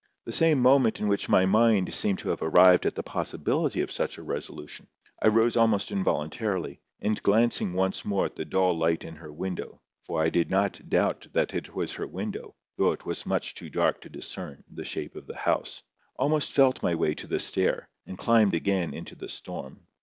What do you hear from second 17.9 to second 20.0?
and climbed again into the storm.